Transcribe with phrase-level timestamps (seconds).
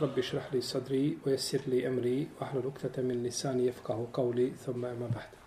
[0.00, 5.08] rabbi šrah li sadri, ujesir li emri, vahlu luktate min lisani, jefkahu kauli, thumma ima
[5.08, 5.38] bahta.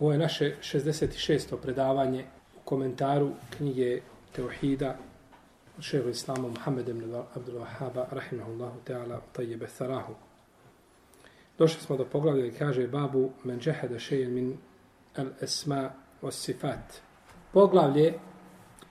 [0.00, 1.56] Ovo je naše 66.
[1.62, 2.24] predavanje
[2.56, 4.00] u komentaru knjige
[4.32, 4.96] Teuhida
[5.78, 10.14] od šehu islamu Muhammed ibn Abdul Wahhaba, rahimahullahu ta'ala, tajjebe tharahu.
[11.58, 14.56] Došli smo do poglavlja i kaže babu men džehada šejen min
[15.16, 15.90] al esma
[16.22, 17.00] os sifat.
[17.52, 18.14] Poglavlje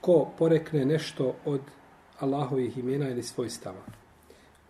[0.01, 1.61] ko porekne nešto od
[2.19, 4.00] Allahovih imena ili svojstava.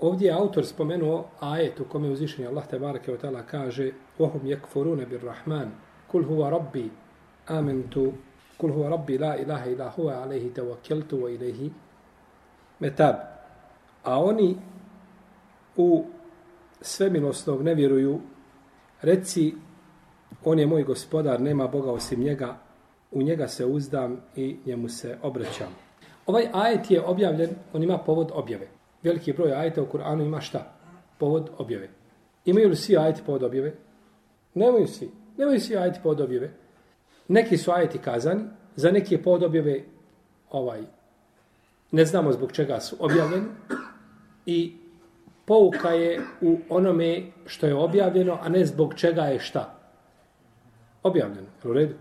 [0.02, 4.42] Ovdje je autor spomenuo ajet u kome uzvišenje Allah te barake od tala kaže Ohum
[4.46, 5.72] yakfuruna bir rahman
[6.08, 6.90] kul huwa rabbi
[7.48, 8.14] amentu
[8.58, 11.72] kul huwa rabbi la ilaha ila huwa alaihi tawakkeltu wa ilaihi
[12.80, 13.16] metab.
[14.04, 14.58] A oni
[15.78, 16.06] u
[16.82, 18.20] svemilosnog ne vjeruju
[19.02, 19.56] reci
[20.44, 22.58] on je moj gospodar, nema Boga osim njega,
[23.12, 25.76] u njega se uzdam i njemu se obraćam.
[26.26, 28.68] Ovaj ajet je objavljen, on ima povod objave.
[29.04, 30.74] Veliki broj ajeta u Kur'anu ima šta?
[31.18, 31.90] Povod objave.
[32.46, 33.74] Imaju li svi ajeti povod objave?
[34.54, 35.12] Nemaju svi.
[35.38, 36.52] Nemaju svi ajeti povod objave.
[37.28, 38.44] Neki su ajeti kazani,
[38.76, 39.82] za neki je povod objave
[40.52, 40.82] ovaj,
[41.92, 43.46] ne znamo zbog čega su objavljeni
[44.46, 44.78] i
[45.46, 49.74] pouka je u onome što je objavljeno, a ne zbog čega je šta?
[51.04, 51.48] Objavljeno.
[51.64, 51.96] U redu?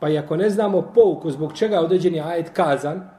[0.00, 3.10] Pa i ako ne znamo pouku zbog čega je određeni ajet kazan,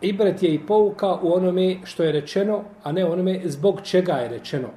[0.00, 4.28] ibret je i pouka u onome što je rečeno, a ne onome zbog čega je
[4.28, 4.68] rečeno.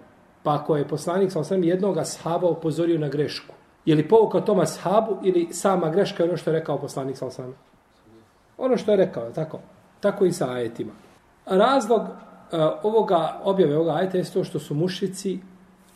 [0.43, 3.53] Pa ako je poslanik sa osam jednog ashaba upozorio na grešku,
[3.85, 7.25] je li pouka toma ashabu ili sama greška je ono što je rekao poslanik sa
[7.25, 7.55] osam?
[8.57, 9.59] Ono što je rekao, tako?
[9.99, 10.91] Tako i sa ajetima.
[11.45, 12.07] Razlog uh,
[12.83, 15.39] ovoga objave ovoga ajeta je to što su mušici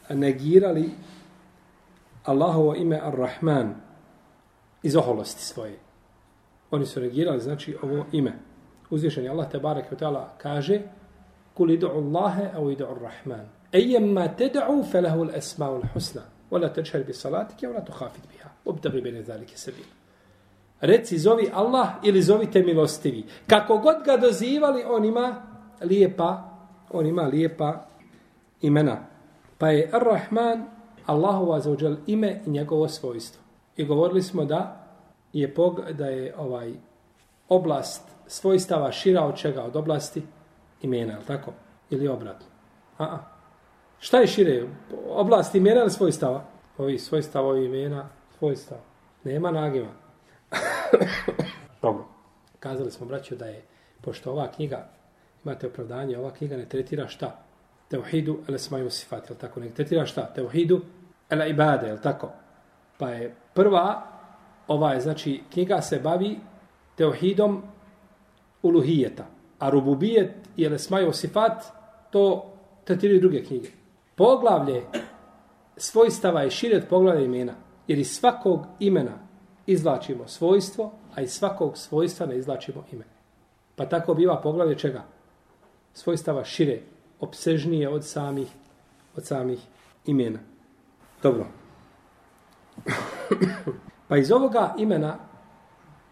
[0.09, 0.89] negirali
[2.25, 3.73] Allahovo ime Ar-Rahman,
[4.83, 5.77] iz oholosti svoje.
[6.71, 8.39] Oni su negirali, znači, ovo ime.
[8.95, 10.79] Uzvišen je Allah, te barek ve ta'ala, kaže
[11.55, 13.47] Kul idu Allahe, aw idu Rahman.
[13.73, 18.49] Ayyamma tad'u falahu al-asma'ul husna, wa Wala tajhar bi salatike, wala tukhafid biha.
[18.65, 19.83] Obdagri bayna zalika sabil
[20.81, 23.23] Reci, zovi Allah ili zovite milostivi.
[23.47, 25.41] Kako god ga dozivali, on ima
[25.81, 26.29] lijepa,
[26.91, 27.87] on ima lijepa
[28.61, 28.97] imena.
[29.57, 30.65] Pa je Ar-Rahman,
[31.05, 33.41] Allahu azzawajal ime i njegovo svojstvo.
[33.77, 34.87] I govorili smo da
[35.33, 36.73] je pog, da je ovaj
[37.49, 39.63] oblast svojstava šira od čega?
[39.63, 40.23] Od oblasti
[40.81, 41.53] imena, je tako?
[41.89, 42.45] Ili obratno?
[42.97, 43.19] A, a.
[43.99, 44.67] Šta je šire?
[45.09, 46.43] Oblast imena ili svojstava?
[46.77, 48.81] Ovi svojstava, ovi imena, svojstava.
[49.23, 49.89] Nema nagima.
[51.81, 52.05] Dobro.
[52.59, 53.63] Kazali smo, braću, da je,
[54.01, 54.89] pošto ova knjiga,
[55.43, 57.39] imate opravdanje, ova knjiga ne tretira šta?
[57.89, 59.59] Teuhidu, ele smaju sifat, je tako?
[59.59, 60.33] Ne tretira šta?
[60.35, 60.81] Teuhidu,
[61.29, 62.31] ele ibade, je tako?
[62.97, 64.03] Pa je prva,
[64.67, 66.39] ova je, znači, knjiga se bavi
[66.95, 67.63] teohidom
[68.67, 69.25] uluhijeta.
[69.59, 71.63] A rububijet i lesmajo sifat,
[72.09, 72.53] to
[72.83, 73.69] tretiraju druge knjige.
[74.15, 74.83] Poglavlje
[75.77, 77.53] svojstava je šire od poglavlja imena.
[77.87, 79.17] Jer iz svakog imena
[79.65, 83.05] izvlačimo svojstvo, a iz svakog svojstva ne izvlačimo ime.
[83.75, 85.03] Pa tako biva poglavlje čega?
[85.93, 86.81] Svojstava šire,
[87.19, 88.47] obsežnije od samih,
[89.15, 89.59] od samih
[90.05, 90.39] imena.
[91.23, 91.45] Dobro.
[94.07, 95.17] pa iz ovoga imena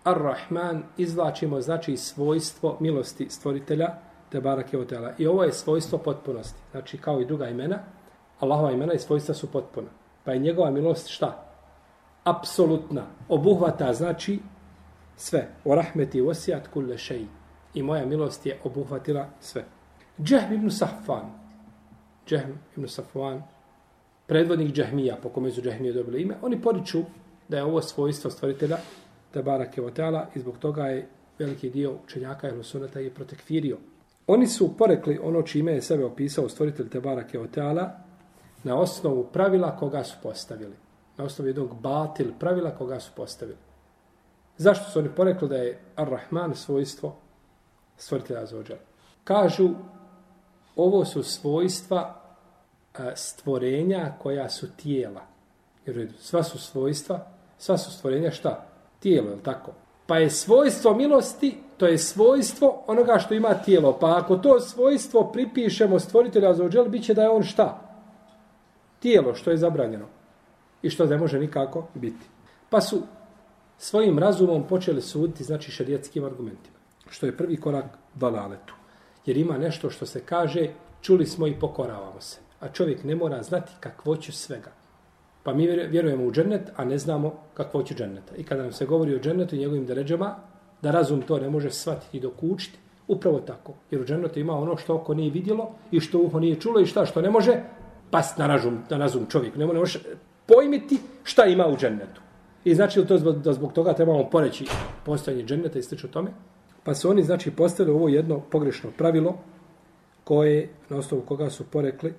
[0.04, 3.88] Ar-Rahman izvlačimo znači svojstvo milosti stvoritelja
[4.30, 5.14] te barake otela.
[5.18, 6.62] I ovo je svojstvo potpunosti.
[6.72, 7.80] Znači kao i druga imena,
[8.40, 9.88] Allahova imena i svojstva su potpuna.
[10.24, 11.46] Pa je njegova milost šta?
[12.24, 13.06] Apsolutna.
[13.30, 14.40] Obuhvata znači
[15.16, 15.48] sve.
[15.66, 17.28] O rahmeti osijat kulle šeji.
[17.74, 19.66] I moja milost je obuhvatila sve.
[20.22, 21.32] Džehm ibn Safvan.
[22.28, 23.44] Džehm ibn Safvan
[24.28, 27.04] predvodnik džahmija, po kome su džahmije dobili ime, oni poriču
[27.48, 28.78] da je ovo svojstvo stvoritelja
[29.34, 31.08] te barake teala i zbog toga je
[31.40, 33.78] veliki dio učenjaka ili sunata je protekfirio.
[34.28, 37.92] Oni su porekli ono čime je sebe opisao stvoritelj te barake teala
[38.64, 40.76] na osnovu pravila koga su postavili.
[41.18, 43.58] Na osnovu jednog batil pravila koga su postavili.
[44.58, 47.16] Zašto su oni porekli da je Ar-Rahman svojstvo
[47.98, 48.76] stvoritelja Azođa?
[49.24, 49.70] Kažu,
[50.76, 52.22] ovo su svojstva
[53.00, 55.22] e, stvorenja koja su tijela.
[55.86, 58.73] Jer sva su svojstva, sva su stvorenja šta?
[59.04, 59.72] Tijelo, je tako?
[60.08, 63.98] Pa je svojstvo milosti, to je svojstvo onoga što ima tijelo.
[64.00, 67.82] Pa ako to svojstvo pripišemo stvoritelju za bit će da je on šta?
[69.00, 70.06] Tijelo, što je zabranjeno.
[70.82, 72.26] I što ne može nikako biti.
[72.70, 73.02] Pa su
[73.78, 76.78] svojim razumom počeli suditi, znači šarijetskim argumentima.
[77.10, 77.86] Što je prvi korak
[78.16, 78.74] dalaletu.
[79.26, 80.70] Jer ima nešto što se kaže,
[81.02, 84.72] čuli smo i pokoravamo se a čovjek ne mora znati kakvoću svega.
[85.44, 88.36] Pa mi vjerujemo u džennet, a ne znamo kakvoću dženneta.
[88.36, 90.36] I kada nam se govori o džennetu i njegovim deređama,
[90.82, 93.74] da razum to ne može shvatiti dok učiti, Upravo tako.
[93.92, 96.86] Jer u džennetu ima ono što oko nije vidjelo i što uho nije čulo i
[96.86, 97.60] šta što ne može
[98.12, 99.56] past na razum, na razum čovjek.
[99.56, 100.00] Ne može
[100.46, 102.22] pojmiti šta ima u džennetu.
[102.64, 104.66] I znači to zbog, da zbog toga trebamo poreći
[105.06, 106.32] postojanje dženneta i slično tome.
[106.84, 109.38] Pa su oni znači postavili ovo jedno pogrešno pravilo
[110.24, 112.14] koje na osnovu koga su porekli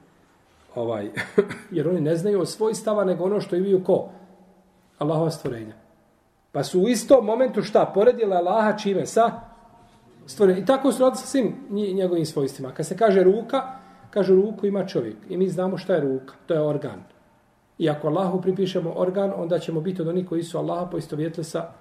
[0.75, 1.11] ovaj
[1.77, 4.09] jer oni ne znaju o svoj stava nego ono što imaju ko
[4.99, 5.75] Allahova stvorenja.
[6.53, 9.31] Pa su u istom momentu šta Poredila Allaha čime sa
[10.27, 10.59] stvorenja.
[10.59, 12.73] I tako su radili sa svim njegovim svojstvima.
[12.73, 13.63] Kad se kaže ruka,
[14.11, 15.17] kaže ruku ima čovjek.
[15.29, 16.35] I mi znamo šta je ruka.
[16.47, 17.03] To je organ.
[17.79, 21.73] I ako Allahu pripišemo organ, onda ćemo biti od onih koji su Allaha poistovjetili sa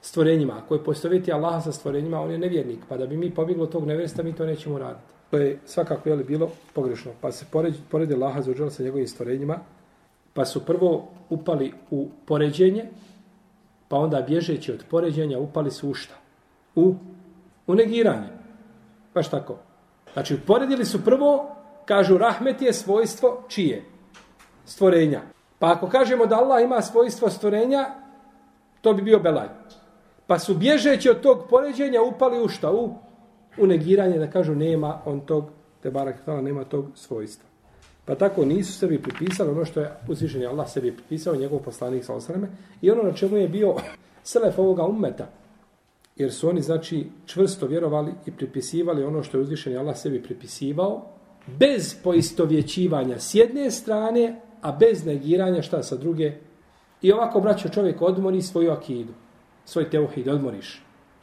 [0.00, 0.60] stvorenjima.
[0.64, 2.78] Ako je postoviti Allaha sa stvorenjima, on je nevjernik.
[2.88, 5.12] Pa da bi mi pobjeglo tog nevjersta, mi to nećemo raditi.
[5.30, 7.12] To je svakako je li bilo pogrešno.
[7.20, 9.58] Pa se poredi, poredi Allaha za sa njegovim stvorenjima,
[10.34, 12.84] pa su prvo upali u poređenje,
[13.88, 16.14] pa onda bježeći od poređenja upali su u šta?
[16.74, 16.94] U,
[17.66, 18.28] u negiranje.
[19.14, 19.58] Baš tako.
[20.12, 23.84] Znači, poredili su prvo, kažu, rahmet je svojstvo čije?
[24.64, 25.20] Stvorenja.
[25.58, 27.84] Pa ako kažemo da Allah ima svojstvo stvorenja,
[28.80, 29.48] to bi bio belaj.
[30.30, 32.72] Pa su bježeći od tog poređenja upali u šta?
[32.72, 32.94] U,
[33.58, 35.44] u negiranje da kažu nema on tog,
[35.82, 37.48] te barak nema tog svojstva.
[38.04, 42.14] Pa tako nisu sebi pripisali ono što je uzvišen Allah sebi pripisao, njegov poslanik sa
[42.14, 42.48] osreme,
[42.82, 43.74] i ono na čemu je bio
[44.32, 45.26] selef ovoga ummeta.
[46.16, 51.06] Jer su oni, znači, čvrsto vjerovali i pripisivali ono što je uzvišen Allah sebi pripisivao,
[51.46, 56.32] bez poistovjećivanja s jedne strane, a bez negiranja šta sa druge.
[57.02, 59.12] I ovako, braćo, čovjek odmori svoju akidu,
[59.64, 60.82] svoj teuhid, odmoriš.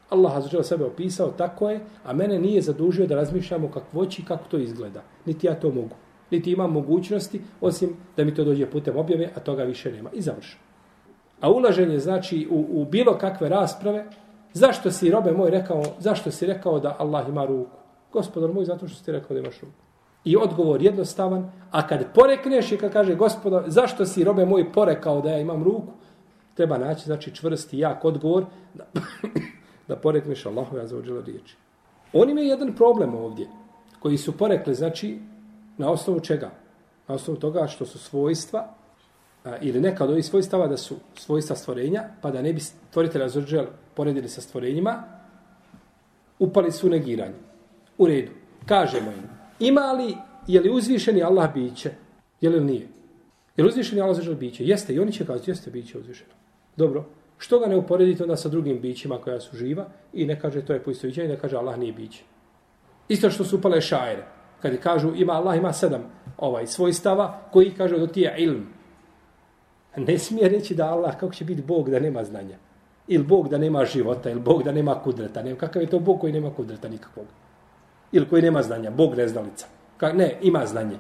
[0.10, 4.44] Allah azza sebe opisao tako je, a mene nije zadužio da razmišljamo o kakvoći kako
[4.50, 5.04] to izgleda.
[5.26, 5.96] Niti ja to mogu.
[6.32, 10.10] Niti imam mogućnosti, osim da mi to dođe putem objave, a toga više nema.
[10.14, 10.60] I završam.
[11.42, 14.06] A ulaženje znači u, u bilo kakve rasprave,
[14.54, 17.78] zašto si robe moj rekao, zašto si rekao da Allah ima ruku?
[18.14, 19.74] Gospodar moj, zato što si rekao da imaš ruku.
[20.24, 25.22] I odgovor jednostavan, a kad porekneš i kad kaže gospodar, zašto si robe moj porekao
[25.22, 25.94] da ja imam ruku,
[26.58, 28.86] treba naći znači čvrsti jak odgovor da,
[29.88, 31.56] da porekneš Allahu ja zaođela riječi.
[32.14, 33.48] Oni imaju jedan problem ovdje,
[34.00, 35.20] koji su porekli, znači,
[35.78, 36.52] na osnovu čega?
[37.08, 38.74] Na osnovu toga što su svojstva,
[39.44, 43.24] a, ili neka od ovih svojstava da su svojstva stvorenja, pa da ne bi stvoritelj
[43.24, 45.04] Azuđel poredili sa stvorenjima,
[46.40, 47.40] upali su negiranje.
[47.98, 48.32] U redu.
[48.66, 49.30] Kažemo im,
[49.60, 50.16] ima li,
[50.48, 51.92] je li uzvišeni Allah biće?
[52.42, 52.88] Je li nije?
[53.58, 54.66] Je li uzvišeni Allah Azuđel biće?
[54.66, 56.38] Jeste, i oni će kazati, jeste biće uzvišeno.
[56.78, 57.06] Dobro,
[57.38, 60.74] Što ga ne uporedite onda sa drugim bićima koja su živa i ne kaže to
[60.74, 62.24] je poistovićenje i ne kaže Allah nije biće.
[63.08, 64.26] Isto što su upale šajere.
[64.62, 66.02] Kad kažu ima Allah ima sedam
[66.38, 68.68] ovaj svojstava koji kaže da ti je ilm.
[69.98, 72.58] Ne smije reći da Allah kako će biti Bog da nema znanja.
[73.08, 75.44] Ili Bog da nema života, ili Bog da nema kudreta.
[75.44, 77.26] Ne, kakav je to Bog koji nema kudreta nikakvog?
[78.12, 78.92] Ili koji nema znanja?
[78.92, 79.68] Bog neznalica.
[79.98, 80.98] Ka, ne, ima znanje.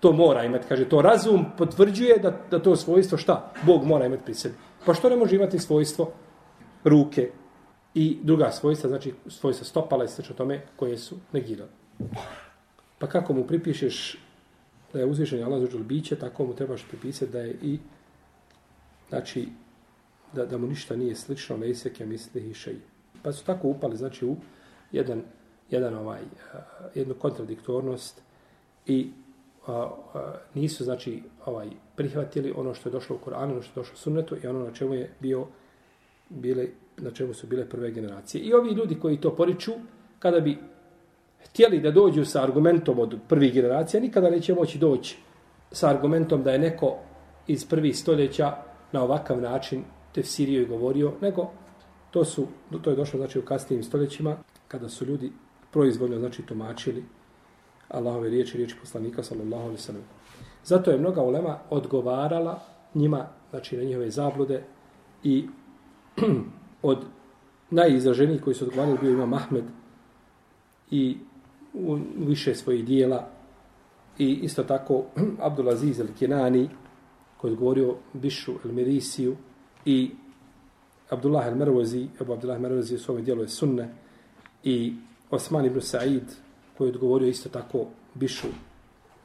[0.00, 0.68] To mora imati.
[0.68, 3.52] Kaže, to razum potvrđuje da, da to svojstvo šta?
[3.62, 4.54] Bog mora imati pri sebi.
[4.86, 6.12] Pa što ne može imati svojstvo
[6.84, 7.30] ruke
[7.94, 11.70] i druga svojstva, znači svojstva stopala i sveč tome koje su negirali.
[12.98, 14.18] Pa kako mu pripišeš
[14.92, 17.78] da je uzvišen Allah zađul biće, tako mu trebaš pripisati da je i
[19.08, 19.48] znači
[20.32, 22.80] da, da mu ništa nije slično ne iseke misli i šeji.
[23.22, 24.36] Pa su tako upali znači u
[24.92, 25.22] jedan,
[25.70, 26.20] jedan ovaj,
[26.94, 28.22] jednu kontradiktornost
[28.86, 29.10] i
[29.68, 33.82] a, a, nisu znači ovaj prihvatili ono što je došlo u Koranu, ono što je
[33.82, 35.46] došlo u Sunnetu i ono na čemu je bio
[36.28, 38.42] bile na čemu su bile prve generacije.
[38.42, 39.72] I ovi ljudi koji to poriču,
[40.18, 40.58] kada bi
[41.44, 45.18] htjeli da dođu sa argumentom od prvih generacija, nikada neće moći doći
[45.72, 46.96] sa argumentom da je neko
[47.46, 48.56] iz prvih stoljeća
[48.92, 49.84] na ovakav način
[50.14, 51.50] tefsirio i govorio, nego
[52.10, 52.46] to su
[52.82, 54.36] to je došlo znači u kasnijim stoljećima
[54.68, 55.32] kada su ljudi
[55.70, 57.04] proizvoljno znači tumačili
[57.88, 60.02] Allahove riječi, riječi poslanika, sallallahu alaihi sallam.
[60.64, 62.60] Zato je mnoga ulema odgovarala
[62.94, 64.62] njima, znači na njihove zablude
[65.22, 65.48] i
[66.82, 66.98] od
[67.70, 69.64] najizraženijih koji su odgovarali bio ima Mahmed
[70.90, 71.16] i
[71.74, 73.28] u više svojih dijela
[74.18, 75.04] i isto tako
[75.48, 76.68] Abdulaziz el-Kinani
[77.36, 79.34] koji je odgovorio Bišu el-Mirisiju
[79.84, 80.10] i
[81.10, 83.94] Abdullah el-Mervozi, Ebu Abdullah el-Mervozi u svome dijelu je sunne
[84.64, 84.94] i
[85.30, 86.47] Osman ibn Sa'id
[86.78, 88.48] koji je odgovorio isto tako Bišu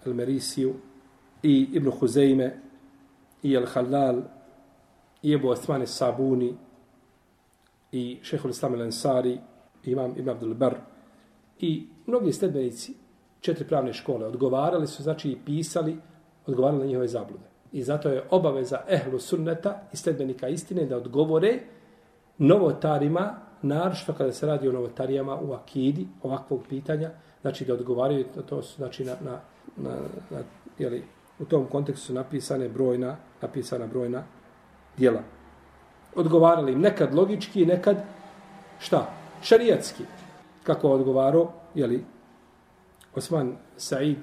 [0.05, 0.73] el-Merisiju
[1.43, 2.59] i Ibn Huzeime
[3.43, 4.21] i el-Halal
[5.21, 6.55] i Ebu Osmane Sabuni
[7.91, 9.37] i šehol Islam el-Ansari
[9.83, 10.75] i imam Ibn Abdul Bar
[11.59, 12.93] i mnogi sledbenici
[13.39, 15.97] četiri pravne škole odgovarali su, znači i pisali,
[16.45, 17.43] odgovarali na njihove zablude.
[17.71, 21.59] I zato je obaveza ehlu sunneta i sledbenika istine da odgovore
[22.37, 27.11] novotarima naročito kada se radi o novotarijama u akidi, ovakvog pitanja,
[27.43, 29.39] znači da odgovaraju, to su, znači, na, na,
[29.77, 29.95] na,
[30.29, 30.39] na
[30.79, 31.03] jeli,
[31.39, 34.23] u tom kontekstu su napisane brojna, napisana brojna
[34.97, 35.21] dijela.
[36.15, 37.97] Odgovarali im nekad logički, nekad
[38.79, 39.09] šta?
[39.41, 40.03] Šarijatski.
[40.63, 42.05] Kako odgovaro, jeli,
[43.15, 44.17] Osman Said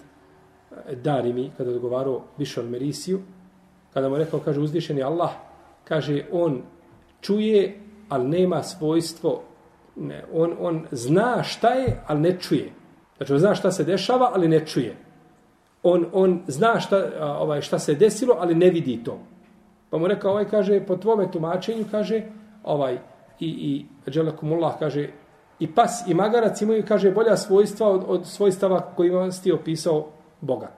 [1.03, 3.21] Darimi, kada odgovarao Bišon Merisiju,
[3.93, 5.31] kada mu rekao, kaže, uzvišeni Allah,
[5.85, 6.63] kaže, on
[7.21, 9.43] čuje, ali nema svojstvo,
[9.97, 12.80] ne, on, on zna šta je, ali ne čuje.
[13.21, 14.97] Znači, on zna šta se dešava, ali ne čuje.
[15.83, 19.19] On, on zna šta, ovaj, šta se desilo, ali ne vidi to.
[19.91, 22.23] Pa mu rekao, ovaj kaže, po tvome tumačenju, kaže,
[22.65, 22.99] ovaj,
[23.41, 25.09] i, i Đelekumullah, kaže,
[25.59, 30.07] i pas i magarac imaju, kaže, bolja svojstva od, od svojstava kojima ste opisao
[30.41, 30.71] Boga.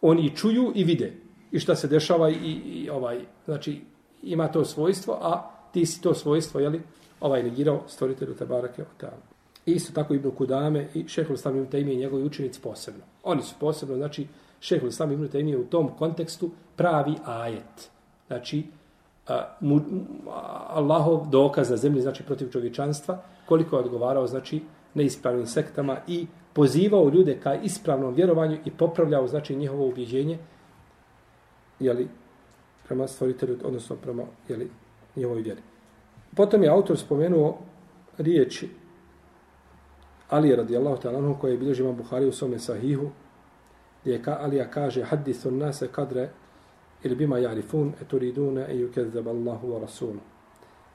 [0.00, 1.12] Oni čuju i vide
[1.52, 3.80] i šta se dešava i, i ovaj, znači,
[4.22, 6.82] ima to svojstvo, a ti si to svojstvo, jeli,
[7.20, 8.86] ovaj negirao stvoritelju Tabarake o
[9.66, 13.00] Isto tako Ibn Kudame i Šehol Islam Ibn Taymi i njegovi učenici posebno.
[13.24, 14.26] Oni su posebno, znači,
[14.60, 17.90] Šehol Islam Ibn Taymi u tom kontekstu pravi ajet.
[18.26, 18.64] Znači,
[19.28, 24.62] a, mu, a, Allahov dokaz na zemlji, znači, protiv čovječanstva, koliko je odgovarao, znači,
[24.94, 30.38] neispravnim sektama i pozivao ljude ka ispravnom vjerovanju i popravljao, znači, njihovo ubjeđenje,
[31.80, 32.08] jeli,
[32.88, 34.70] prema stvoritelju, odnosno prema, jeli,
[35.16, 35.60] njihovoj vjeri.
[36.36, 37.58] Potom je autor spomenuo
[38.18, 38.68] riječi
[40.30, 43.10] Ali radijallahu ta'ala anhu koji je bilježi imam Buhari u svome sahihu
[44.02, 46.30] gdje ka, Alija kaže hadithu nase kadre
[47.02, 50.20] ili bima jarifun eturidune e yukezzab Allahu wa rasulu.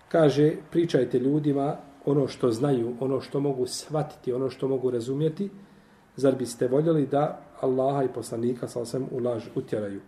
[0.10, 5.50] Kaže, pričajte ljudima ono što znaju, ono što mogu shvatiti, ono što mogu razumjeti,
[6.16, 10.02] zar biste voljeli da Allaha i poslanika sa osam u laž utjeraju.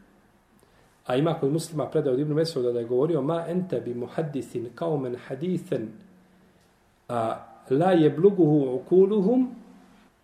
[1.06, 4.70] A ima kod muslima predao od Ibnu Mesuda da je govorio ma ente bi muhadithin
[4.76, 5.90] kao men hadithen
[7.10, 9.50] a la je bluguhu ukuluhum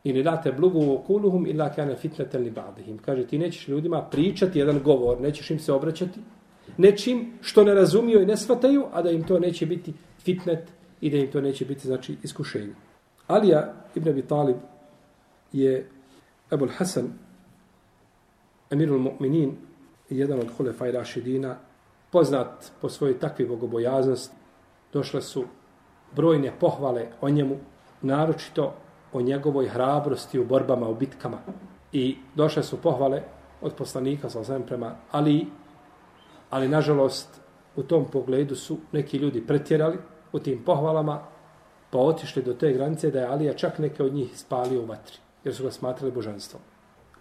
[0.03, 2.97] ili la te bluguhu ukuluhum illa kane fitneten li ba'dihim.
[3.05, 6.19] Kaže, ti nećeš ljudima pričati jedan govor, nećeš im se obraćati
[6.77, 10.71] nečim što ne razumiju i ne shvataju, a da im to neće biti fitnet
[11.01, 12.73] i da im to neće biti, znači, iskušenje.
[13.27, 14.55] Alija ibn Abi Talib
[15.51, 15.89] je
[16.51, 17.13] Ebul Hasan,
[18.71, 19.51] emirul mu'minin,
[20.09, 21.57] jedan od Hulefaj Rašidina,
[22.11, 24.35] poznat po svojoj takvi bogobojaznosti,
[24.93, 25.43] došle su
[26.15, 27.55] brojne pohvale o njemu,
[28.01, 28.73] naročito
[29.13, 31.37] o njegovoj hrabrosti u borbama, u bitkama.
[31.91, 33.21] I došle su pohvale
[33.61, 35.47] od poslanika, sa osvijem prema Ali,
[36.49, 37.41] ali nažalost
[37.75, 39.97] u tom pogledu su neki ljudi pretjerali
[40.33, 41.21] u tim pohvalama,
[41.89, 45.17] pa otišli do te granice da je Alija čak neke od njih spalio u vatri,
[45.43, 46.61] jer su ga smatrali božanstvom.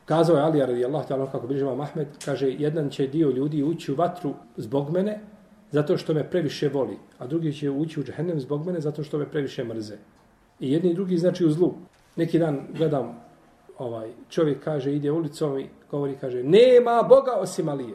[0.04, 3.92] Kazao je Alija radijallahu ta'ala kako bliže Mahmed, Ahmed, kaže, jedan će dio ljudi ući
[3.92, 5.20] u vatru zbog mene,
[5.72, 9.18] zato što me previše voli, a drugi će ući u džehennem zbog mene, zato što
[9.18, 9.96] me previše mrze.
[10.60, 11.74] I jedni i drugi znači u zlu.
[12.16, 13.20] Neki dan gledam,
[13.78, 17.94] ovaj čovjek kaže, ide ulicom i govori, kaže, nema Boga osim Alije.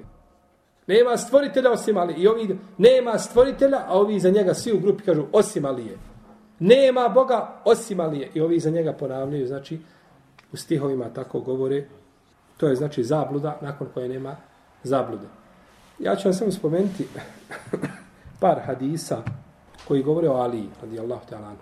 [0.88, 2.18] Nema stvoritelja osim Alije.
[2.20, 5.98] I ovi, nema stvoritelja, a ovi za njega svi u grupi kažu, osim Alije.
[6.60, 8.32] Nema Boga osim Alije.
[8.34, 9.80] I ovi za njega ponavljaju, znači,
[10.52, 11.86] u stihovima tako govore,
[12.58, 14.36] to je znači zabluda nakon koje nema
[14.84, 15.28] zablude.
[16.00, 17.08] Ja ću vam samo spomenuti
[18.42, 19.24] par hadisa
[19.88, 21.56] koji govore o Ali, radijallahu ta'ala.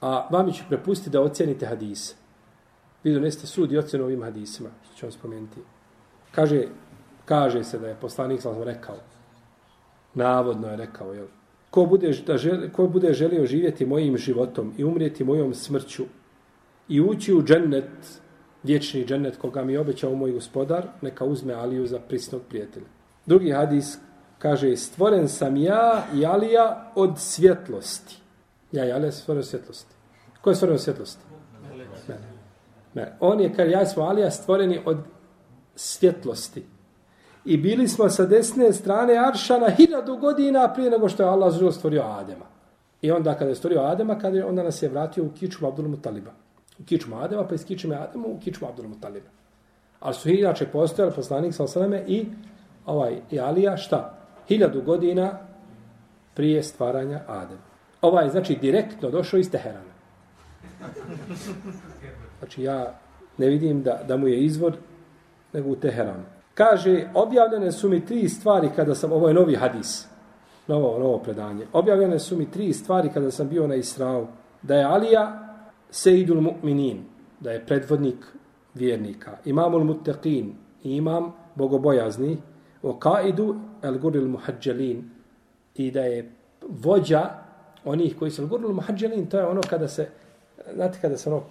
[0.00, 2.14] A vam ću prepustiti da ocjenite hadise.
[3.04, 5.60] Vi donesete sud i ocjenu ovim hadisima, što ću vam spomenuti.
[6.32, 6.64] Kaže,
[7.24, 8.96] kaže se da je poslanik sam rekao,
[10.14, 11.26] navodno je rekao, jel,
[11.70, 16.04] ko bude, da želi, ko bude želio živjeti mojim životom i umrijeti mojom smrću
[16.88, 18.20] i ući u džennet,
[18.62, 22.95] vječni džennet koga mi je obećao moj gospodar, neka uzme Aliju za prisnog prijatelja.
[23.26, 23.98] Drugi hadis
[24.38, 28.16] kaže, stvoren sam ja i Alija od svjetlosti.
[28.72, 29.94] Ja i Alija stvoren od svjetlosti.
[30.40, 31.22] Ko je stvoren od svjetlosti?
[32.08, 32.20] Mene.
[32.94, 33.16] Mene.
[33.20, 34.98] On je, kar ja smo Alija, stvoreni od
[35.74, 36.64] svjetlosti.
[37.44, 41.72] I bili smo sa desne strane Aršana hiljadu godina prije nego što je Allah zelo
[41.72, 42.46] stvorio Adema.
[43.02, 45.88] I onda kada je stvorio Adema, kada je, onda nas je vratio u kiču Abdul
[45.88, 46.30] Mutaliba.
[46.78, 49.28] U kiču Adema, pa iz kiču Adema u kiču Abdul Mutaliba.
[50.00, 52.26] Ali su inače postojali poslanik sa osaleme i
[52.86, 54.18] ovaj Alija šta?
[54.48, 55.38] Hiljadu godina
[56.34, 57.58] prije stvaranja Adem.
[58.02, 59.96] Ovaj znači direktno došao iz Teherana.
[62.38, 62.98] Znači ja
[63.38, 64.76] ne vidim da, da mu je izvor
[65.52, 66.24] nego u Teheranu.
[66.54, 70.08] Kaže, objavljene su mi tri stvari kada sam, ovo je novi hadis,
[70.66, 74.26] novo, novo predanje, objavljene su mi tri stvari kada sam bio na Israu,
[74.62, 75.56] da je Alija
[75.90, 77.02] Seidul Mu'minin,
[77.40, 78.26] da je predvodnik
[78.74, 80.52] vjernika, imamul Muttaqin,
[80.82, 82.36] imam bogobojazni,
[82.86, 85.04] o kaidu el guril muhađelin
[85.74, 86.30] i da je
[86.68, 87.30] vođa
[87.84, 90.08] onih koji su gurnuli muhađelin, to je ono kada se,
[90.74, 91.42] znate kada se ono,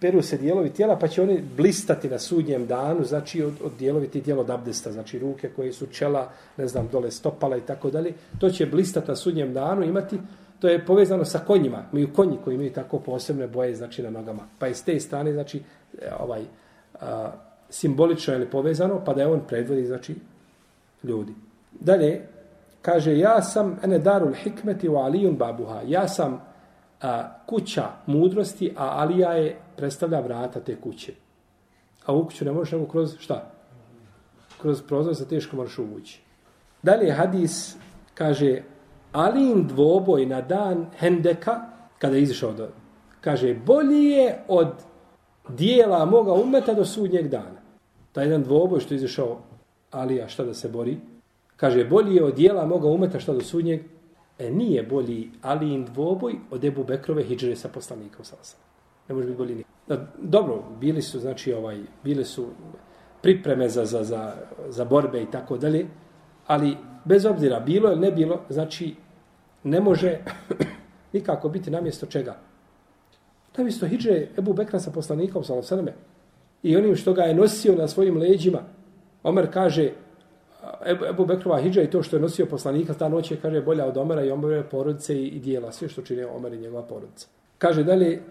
[0.00, 4.08] peru se dijelovi tijela, pa će oni blistati na sudnjem danu, znači od, od dijelovi
[4.08, 8.12] ti dijelo dabdesta, znači ruke koje su čela, ne znam, dole stopala i tako dalje,
[8.38, 10.18] to će blistati na sudnjem danu, imati,
[10.60, 14.42] to je povezano sa konjima, imaju konji koji imaju tako posebne boje, znači na nogama.
[14.58, 15.62] Pa je s te strane, znači,
[16.02, 16.42] e, ovaj,
[17.00, 17.32] a,
[17.70, 20.14] simbolično je povezano, pa da je on predvodi, znači,
[21.06, 21.34] ljudi.
[21.80, 22.28] Dalje,
[22.82, 25.80] kaže, ja sam ene darul hikmeti u alijun babuha.
[25.86, 26.40] Ja sam
[27.02, 31.12] a, kuća mudrosti, a Alija je predstavlja vrata te kuće.
[32.06, 33.50] A u kuću ne možeš nego kroz šta?
[34.60, 36.20] Kroz prozor se teško moraš uvući.
[36.82, 37.76] Dalje, hadis
[38.14, 38.62] kaže,
[39.12, 41.60] Alin dvoboj na dan Hendeka,
[41.98, 42.68] kada je izišao do...
[43.20, 44.68] Kaže, bolji je od
[45.48, 47.60] dijela moga umeta do sudnjeg dana.
[48.12, 49.38] Taj jedan dvoboj što je izišao
[49.96, 50.96] Alija, šta da se bori,
[51.56, 53.80] kaže, bolji je od dijela moga umeta šta do sudnjeg,
[54.38, 58.60] e nije bolji Alijin dvoboj od Ebu Bekrove hijđre sa poslanikom sa osam.
[59.08, 59.64] Ne može biti bolji ni.
[59.88, 62.46] Da, dobro, bili su, znači, ovaj, bile su
[63.22, 64.34] pripreme za, za, za,
[64.68, 65.86] za borbe i tako dalje,
[66.46, 68.94] ali bez obzira bilo ili ne bilo, znači,
[69.64, 70.18] ne može
[71.12, 72.36] nikako biti namjesto čega.
[73.56, 75.86] Namjesto hijđre Ebu Bekra sa poslanikom sa osam.
[76.62, 78.58] I onim što ga je nosio na svojim leđima,
[79.26, 79.90] Omer kaže,
[81.10, 83.96] Ebu Bekrova hijđa i to što je nosio poslanika ta noć je, kaže, bolja od
[83.96, 87.28] Omera i Omerove porodice i, i dijela, sve što čine Omer i njegova porodica.
[87.58, 88.22] Kaže dalje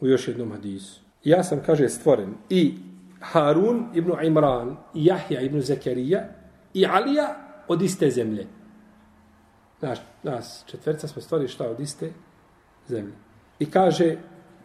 [0.00, 1.00] u još jednom hadisu.
[1.24, 2.74] Ja sam, kaže, stvoren i
[3.20, 6.24] Harun ibn Imran i Jahja ibn Zekerija
[6.74, 7.36] i Alija
[7.68, 8.46] od iste zemlje.
[9.80, 12.10] Naš, nas četvrca smo stvorili šta od iste
[12.88, 13.12] zemlje.
[13.58, 14.16] I kaže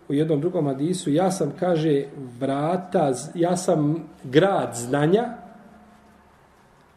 [0.09, 2.05] u jednom drugom hadisu, ja sam, kaže,
[2.39, 5.42] vrata, ja sam grad znanja,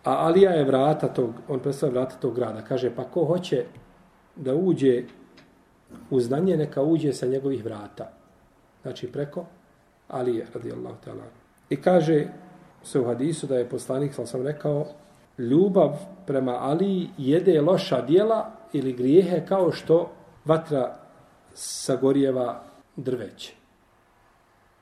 [0.07, 2.63] A Alija je vrata tog, on predstavlja vrata tog grada.
[2.63, 3.65] Kaže, pa ko hoće
[4.37, 5.03] da uđe
[6.11, 8.13] u znanje, neka uđe sa njegovih vrata.
[8.83, 9.45] Znači, preko
[10.09, 11.27] Alije, radijallahu ta'ala.
[11.71, 12.27] I kaže
[12.83, 14.87] se u hadisu da je poslanik, sam sam rekao,
[15.39, 20.11] ljubav prema Aliji jede loša dijela ili grijehe kao što
[20.45, 20.97] vatra
[21.55, 22.63] sagorjeva
[22.97, 23.53] drveće.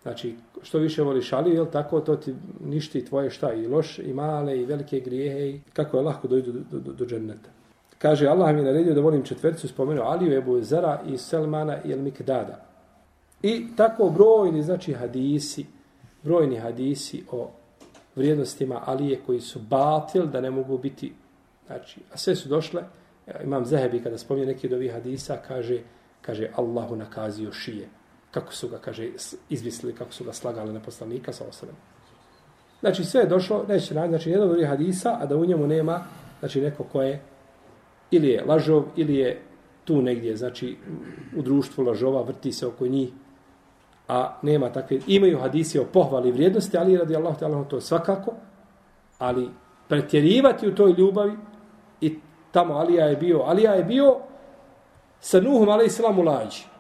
[0.05, 4.13] Znači, što više voliš Ali, jel tako, to ti ništi tvoje šta i loš, i
[4.13, 7.51] male, i velike grijehe, i kako je lahko dojdu do, do, do dženneta.
[7.99, 11.93] Kaže, Allah mi je naredio da volim četvercu, spomenuo Aliju, Ebu Zara i Selmana i
[11.93, 12.67] El Mikdada.
[13.43, 15.67] I tako brojni, znači, hadisi,
[16.23, 17.51] brojni hadisi o
[18.17, 21.13] vrijednostima Alije koji su batil, da ne mogu biti,
[21.67, 22.83] znači, a sve su došle,
[23.45, 25.81] imam Zehebi kada spominje neki od ovih hadisa, kaže,
[26.21, 27.89] kaže, Allahu nakazio šije
[28.35, 29.09] kako su ga, kaže,
[29.49, 31.75] izmislili, kako su ga slagali na poslanika sa osrem.
[32.81, 36.05] Znači, sve je došlo, neće naći, znači, jedan od hadisa, a da u njemu nema,
[36.41, 37.23] znači, neko ko je,
[38.11, 39.41] ili je lažov, ili je
[39.85, 40.77] tu negdje, znači,
[41.37, 43.09] u društvu lažova, vrti se oko njih,
[44.09, 48.35] a nema takve, imaju hadisi o pohvali vrijednosti, ali radi Allah, Allah to svakako,
[49.19, 49.49] ali
[49.89, 51.37] pretjerivati u toj ljubavi,
[52.01, 52.19] i
[52.53, 54.17] tamo Alija je bio, Alija je bio
[55.21, 56.74] sa Nuhom, ali i u lađi.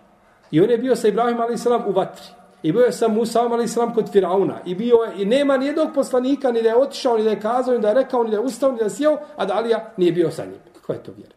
[0.54, 1.66] I on je bio sa Ibrahim a.s.
[1.86, 2.24] u vatri.
[2.62, 3.74] I bio je sa Musa a.s.
[3.94, 4.60] kod Firauna.
[4.66, 7.74] I bio je, i nema nijednog poslanika, ni da je otišao, ni da je kazao,
[7.74, 9.92] ni da je rekao, ni da je ustao, ni da je sjeo, a da Alija
[9.96, 10.58] nije bio sa njim.
[10.74, 11.34] Kako je to vjera?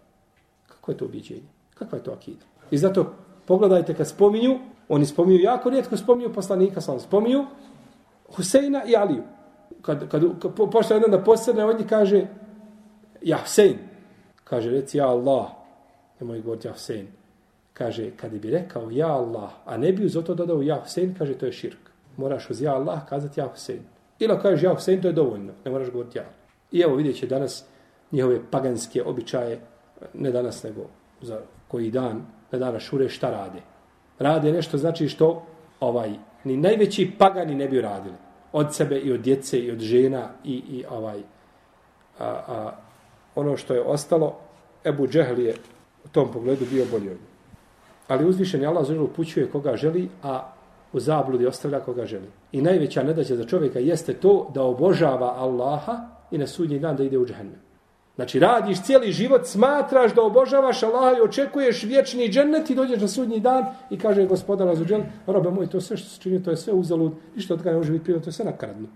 [0.67, 1.49] Kako je to ubiđenje?
[1.73, 2.45] Kakva je to akida?
[2.71, 3.13] I zato
[3.45, 7.45] pogledajte kad spominju, oni spominju jako rijetko spominju poslanika, sam spominju
[8.35, 9.23] Huseina i Aliju.
[9.81, 12.27] Kad, kad, kad po, pošto jedan da posredne, on kaže
[13.21, 13.77] ja Husein.
[14.43, 15.45] Kaže, reci ja Allah.
[16.19, 17.17] Nemoj govoriti ja Husein
[17.77, 21.33] kaže, kad bi rekao ja Allah, a ne bi uz to dodao ja Husein, kaže,
[21.33, 21.79] to je širk.
[22.17, 23.81] Moraš uz ja Allah kazati ja Husein.
[24.19, 25.53] Ili kažeš ja Husein, to je dovoljno.
[25.65, 26.25] Ne moraš govoriti ja.
[26.71, 27.65] I evo vidjet će danas
[28.11, 29.59] njihove paganske običaje,
[30.13, 30.81] ne danas nego
[31.21, 33.61] za koji dan, na dana šure, šta rade.
[34.19, 35.45] Rade nešto znači što
[35.79, 36.13] ovaj
[36.43, 38.15] ni najveći pagani ne bi radili.
[38.53, 41.19] Od sebe i od djece i od žena i, i ovaj
[42.19, 42.71] a, a,
[43.35, 44.35] ono što je ostalo,
[44.85, 45.55] Ebu Džehl je
[46.05, 47.17] u tom pogledu bio bolji od
[48.07, 50.53] Ali uzvišen je Allah zažel upućuje koga želi, a
[50.93, 52.27] u zabludi ostavlja koga želi.
[52.51, 55.97] I najveća nedaća za čovjeka jeste to da obožava Allaha
[56.31, 57.67] i na sudnji dan da ide u džahennem.
[58.15, 63.07] Znači, radiš cijeli život, smatraš da obožavaš Allaha i očekuješ vječni džennet i dođeš na
[63.07, 66.57] sudnji dan i kaže gospodar Azuđel, robe moj, to sve što se čini, to je
[66.57, 68.87] sve uzalud, ništa od kada ne može biti prije, to je sve nakradno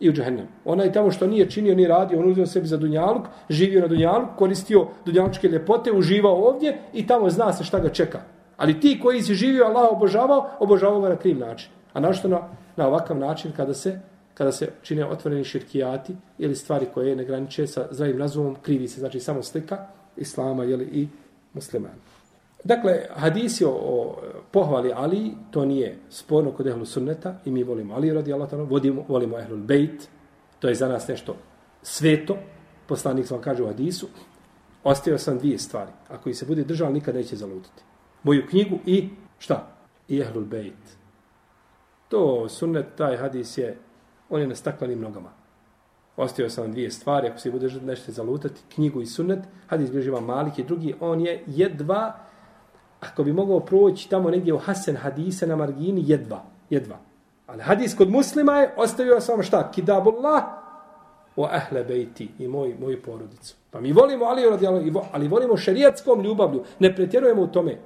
[0.00, 0.46] i u džahennem.
[0.64, 4.28] Onaj tamo što nije činio ni radio, on uzeo sebi za dunjaluk, živio na dunjaluk,
[4.38, 8.20] koristio dunjalučke ljepote, uživao ovdje i tamo zna se šta ga čeka.
[8.56, 11.70] Ali ti koji si živio, Allah obožavao, obožavao ga na kriv način.
[11.92, 12.40] A našto na,
[12.76, 14.00] na ovakav način kada se
[14.34, 19.00] kada se čine otvoreni širkijati ili stvari koje ne graniče sa zdravim razumom, krivi se,
[19.00, 19.86] znači samo slika
[20.16, 21.08] islama jeli, i
[21.54, 21.94] muslimana.
[22.64, 24.16] Dakle, hadisi o, o
[24.50, 29.04] pohvali Ali, to nije sporno kod ehlu sunneta i mi volimo Ali radi Allah, volimo,
[29.08, 30.08] volimo ehlu bejt,
[30.58, 31.36] to je za nas nešto
[31.82, 32.36] sveto,
[32.86, 34.08] poslanik sam kaže u hadisu,
[34.84, 35.90] ostavio sam dvije stvari.
[36.08, 37.82] Ako ih se bude držao, nikad neće zalutiti.
[38.22, 39.66] Moju knjigu i šta?
[40.08, 41.00] I ehlul bejt.
[42.08, 43.78] To sunnet, taj hadis je,
[44.30, 45.30] on je na staklenim nogama.
[46.16, 50.24] Ostavio sam dvije stvari, ako se bude nešto zalutati, knjigu i sunnet, hadis bliži vam
[50.24, 52.18] Malik i drugi, on je jedva,
[53.00, 56.98] ako bi mogao proći tamo negdje u Hasan hadise na margini, jedva, jedva.
[57.46, 59.70] Ali hadis kod muslima je, ostavio sam šta?
[59.74, 60.42] Kidabullah
[61.36, 63.54] o ahle bejti i moj, moju porodicu.
[63.70, 67.78] Pa mi volimo Ali radijallahu ali volimo šerijatskom ljubavlju, ne pretjerujemo u tome.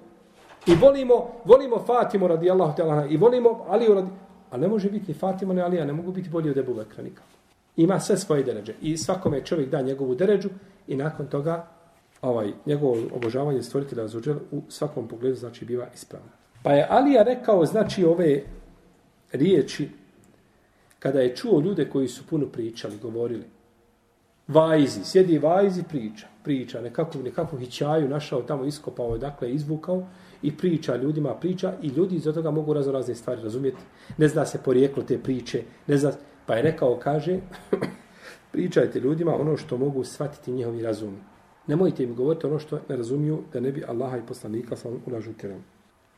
[0.66, 4.08] I volimo, volimo Fatimu radijallahu ta'ala i volimo Ali radi
[4.50, 7.02] Ali ne može biti ni Fatima ni Alija, ne mogu biti bolji od Ebu Bekra
[7.02, 7.28] nikako.
[7.76, 8.74] Ima sve svoje deređe.
[8.82, 10.48] I svakome čovjek da njegovu deređu
[10.86, 11.66] i nakon toga
[12.24, 16.28] ovaj, njegovo obožavanje stvoritelja Azuđel u svakom pogledu znači biva ispravno.
[16.62, 18.42] Pa je Alija rekao znači ove
[19.32, 19.88] riječi
[20.98, 23.44] kada je čuo ljude koji su puno pričali, govorili.
[24.48, 30.06] Vajzi, sjedi vajzi, priča, priča, nekakvu, nekakvu hićaju našao tamo, iskopao, dakle, izvukao
[30.42, 33.82] i priča ljudima, priča i ljudi iz toga mogu razno razne stvari razumjeti.
[34.18, 36.12] Ne zna se porijeklo te priče, ne zna,
[36.46, 37.40] pa je rekao, kaže,
[38.52, 41.33] pričajte ljudima ono što mogu shvatiti njihovi razumi.
[41.66, 45.32] Nemojte im govoriti ono što ne razumiju da ne bi Allaha i poslanika sam ulažu
[45.40, 45.62] kerom.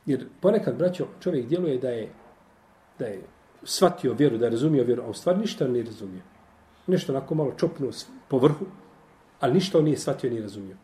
[0.06, 2.08] Jer ponekad, braćo, čovjek djeluje da je,
[2.98, 3.22] da je
[3.62, 6.22] shvatio vjeru, da je razumio vjeru, a u stvari ništa ne razumio.
[6.86, 7.90] Nešto onako malo čopnuo
[8.28, 8.66] po vrhu,
[9.40, 10.76] ali ništa on nije shvatio ni razumio.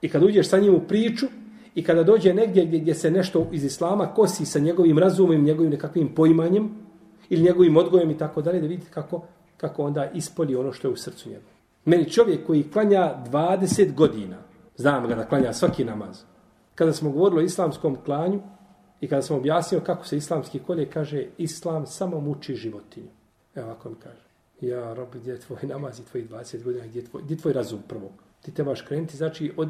[0.00, 1.26] I kad uđeš sa njim u priču,
[1.74, 5.70] i kada dođe negdje gdje, gdje se nešto iz islama kosi sa njegovim razumom, njegovim
[5.70, 6.70] nekakvim poimanjem,
[7.28, 9.24] ili njegovim odgojem i tako dalje, da vidite kako,
[9.56, 11.51] kako onda ispolji ono što je u srcu njega.
[11.84, 14.38] Meni čovjek koji klanja 20 godina,
[14.76, 16.22] znam ga da klanja svaki namaz,
[16.74, 18.40] kada smo govorili o islamskom klanju
[19.00, 23.08] i kada smo objasnio kako se islamski kolje, kaže, islam samo muči životinju.
[23.54, 24.22] Evo ovako mi kaže.
[24.60, 27.38] Ja, robi, gdje je tvoj namaz i tvojih 20 godina, gdje je tvoj, gdje je
[27.38, 28.10] tvoj razum prvo?
[28.42, 29.68] Ti trebaš krenuti, znači, od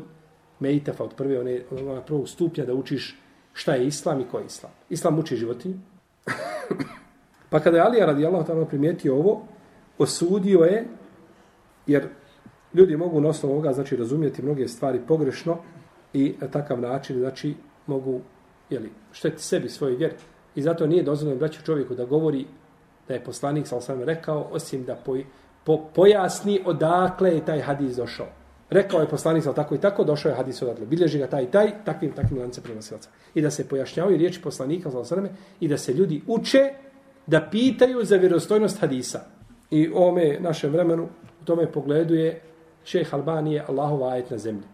[0.60, 3.18] mejtefa, od prve, one, ona prvog stupnja da učiš
[3.52, 4.72] šta je islam i ko je islam.
[4.90, 5.78] Islam muči životinju.
[7.50, 9.42] pa kada je Alija radi Allah tamo primijetio ovo,
[9.98, 10.86] osudio je,
[11.86, 12.08] jer
[12.74, 15.58] ljudi mogu na osnovu ovoga znači, razumijeti mnoge stvari pogrešno
[16.12, 17.54] i na takav način znači,
[17.86, 18.20] mogu
[18.70, 20.12] jeli, šteti sebi svoj vjer.
[20.54, 22.46] I zato nije dozvoljeno braću čovjeku da govori
[23.08, 25.24] da je poslanik, sal sam rekao, osim da poj,
[25.64, 28.26] po, pojasni odakle je taj hadis došao.
[28.70, 30.86] Rekao je poslanik, sal tako i tako, došao je hadis odatle.
[30.86, 33.10] Bilježi ga taj i taj, takvim, takvim lance prenosilaca.
[33.34, 35.28] I da se pojašnjavaju riječi poslanika, sal sam
[35.60, 36.70] i da se ljudi uče
[37.26, 39.20] da pitaju za vjerostojnost hadisa.
[39.70, 41.08] I u ome našem vremenu,
[41.42, 42.40] u tome pogledu je
[42.84, 44.66] šejh Albanije, Allahov ajet na zemlji.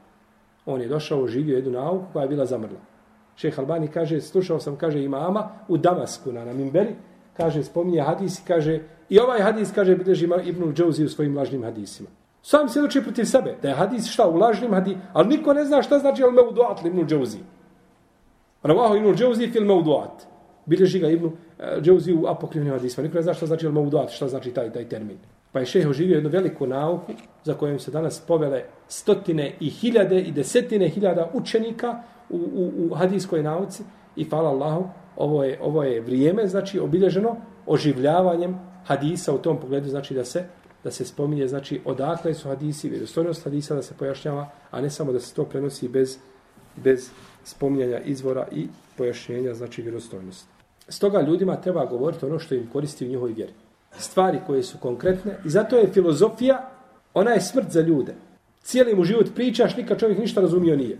[0.66, 2.80] On je došao, živio jednu nauku koja je bila zamrla.
[3.36, 6.94] Šejh Albani kaže, slušao sam, kaže, imama u Damasku na Namimberi,
[7.36, 11.62] kaže, spominje hadis i kaže, i ovaj hadis, kaže, bilježi Ibn Džouzi u svojim lažnim
[11.62, 12.08] hadisima.
[12.42, 15.64] Sam se doči protiv sebe, da je hadis šta u lažnim hadisima, ali niko ne
[15.64, 17.38] zna šta znači al mevduat Ibn Džouzi.
[18.62, 20.26] Ravaho Ibn Džouzi fil meuduat.
[20.66, 23.06] Bilježi ga Ibn eh, Džouzi u apokrivnim hadisima.
[23.06, 25.18] Niko ne zna šta znači al meuduat, šta znači taj, taj termin.
[25.52, 27.12] Pa je šeho živio jednu veliku nauku
[27.44, 32.94] za kojom se danas povele stotine i hiljade i desetine hiljada učenika u, u, u
[32.94, 33.82] hadijskoj nauci
[34.16, 39.88] i hvala Allahu, ovo je, ovo je vrijeme, znači obilježeno oživljavanjem hadisa u tom pogledu,
[39.88, 40.44] znači da se
[40.84, 45.12] da se spominje, znači odakle su hadisi, vjerostojnost hadisa da se pojašnjava, a ne samo
[45.12, 46.18] da se to prenosi bez,
[46.76, 47.10] bez
[47.44, 50.48] spominjanja izvora i pojašnjenja, znači vjerostojnost.
[50.88, 53.52] Stoga ljudima treba govoriti ono što im koristi u njihovoj vjeri.
[53.98, 56.70] Stvari koje su konkretne i zato je filozofija,
[57.14, 58.14] ona je smrt za ljude.
[58.62, 60.98] Cijeli mu život pričaš, nikad čovjek ništa razumio nije.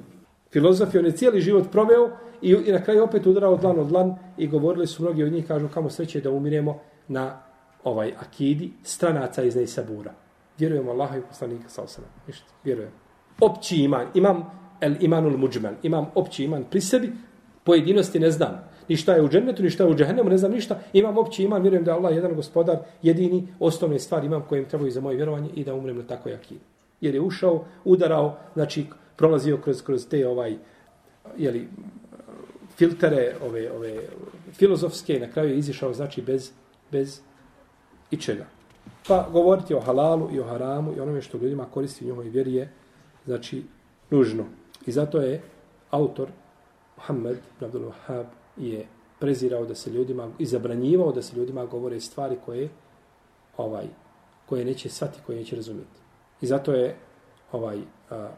[0.53, 2.11] Filozof je on je cijeli život proveo
[2.43, 5.47] i, i na kraju opet udarao dlan od dlan i govorili su mnogi od njih,
[5.47, 7.43] kažu kamo sreće da umiremo na
[7.85, 10.13] ovaj akidi stranaca iz Neisabura.
[10.59, 12.07] Vjerujemo Allaha i poslanika sa osana.
[12.27, 12.91] Ništa, vjerujem.
[13.41, 17.13] Opći iman, imam el imanul muđmel, imam opći iman pri sebi,
[17.65, 18.68] pojedinosti ne znam.
[18.89, 20.81] Ni šta je u džennetu, ni šta je u džehennemu, ne znam ništa.
[20.93, 25.01] Imam opći iman, vjerujem da Allah jedan gospodar, jedini, osnovne stvari imam kojim trebaju za
[25.01, 26.61] moje vjerovanje i da umrem na takoj akidi.
[27.01, 30.57] Jer je ušao, udarao, znači prolazio kroz, kroz te ovaj,
[31.37, 31.69] jeli,
[32.77, 33.99] filtere, ove, ove
[34.53, 36.51] filozofske i na kraju je izišao, znači, bez,
[36.93, 37.21] bez
[38.11, 38.47] ičega.
[39.09, 42.55] Pa govoriti o halalu i o haramu i onome što ljudima koristi u njihovoj vjeri
[42.55, 42.73] je,
[43.27, 43.63] znači,
[44.11, 44.45] nužno.
[44.87, 45.43] I zato je
[45.91, 46.29] autor
[46.97, 48.25] Muhammed Abdul Wahab
[48.61, 48.87] je
[49.19, 52.69] prezirao da se ljudima i zabranjivao da se ljudima govore stvari koje
[53.57, 53.87] ovaj
[54.47, 56.01] koje neće sati, koje neće razumjeti.
[56.41, 56.97] I zato je
[57.53, 57.79] ovaj
[58.11, 58.29] a,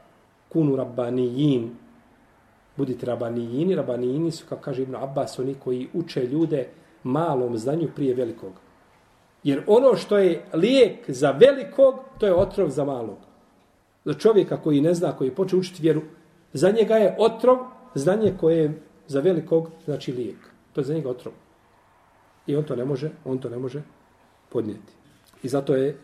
[0.48, 1.70] kunu rabbanijin
[2.80, 3.74] Budite rabanijini.
[3.74, 6.68] Rabanijini su, kako kaže Ibn Abbas, oni koji uče ljude
[7.02, 8.52] malom znanju prije velikog.
[9.44, 13.18] Jer ono što je lijek za velikog, to je otrov za malog.
[14.04, 16.02] Za čovjeka koji ne zna, koji poče učiti vjeru,
[16.52, 17.58] za njega je otrov,
[17.94, 20.36] znanje koje je za velikog, znači lijek.
[20.72, 21.34] To je za njega otrov.
[22.46, 23.82] I on to ne može, on to ne može
[24.48, 24.92] podnijeti.
[25.42, 25.96] I zato je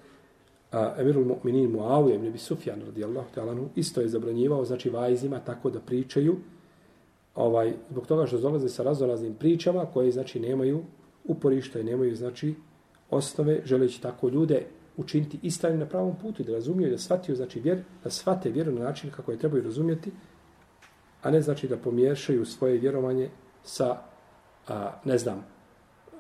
[0.72, 5.70] a, Emirul Mu'minin Muawiya ibn Abi Sufjan radijallahu ta'ala isto je zabranjivao znači vajzima tako
[5.70, 6.36] da pričaju
[7.34, 10.82] ovaj zbog toga što dolaze sa raznoraznim pričama koje znači nemaju
[11.24, 12.54] uporišta i nemaju znači
[13.10, 14.66] osnove želeći tako ljude
[14.96, 18.72] učiniti istavim na pravom putu i da razumiju da shvatio, znači vjer, da shvate vjeru
[18.72, 20.10] na način kako je trebaju razumjeti,
[21.26, 23.30] a ne znači da pomiješaju svoje vjerovanje
[23.64, 23.96] sa,
[24.68, 25.46] a, ne znam,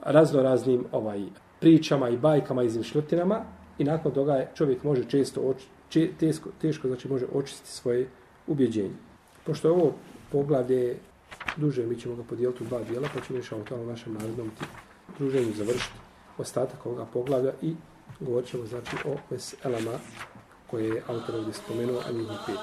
[0.02, 1.24] raznoraznim ovaj,
[1.60, 3.44] pričama i bajkama i izmišljotinama
[3.78, 8.08] i nakon toga je, čovjek može često, oč, če, teško, teško znači može očistiti svoje
[8.46, 8.96] ubjeđenje.
[9.44, 9.92] Pošto je ovo
[10.32, 10.96] poglavlje
[11.56, 14.50] duže, mi ćemo ga podijeliti u dva dijela, pa ćemo išao tamo našem narodnom
[15.18, 15.98] druženju završiti
[16.38, 17.74] ostatak ovoga poglavlja i
[18.20, 19.98] govorit ćemo znači o veselama
[20.66, 22.58] koje je autor ovdje spomenuo, a njih pet.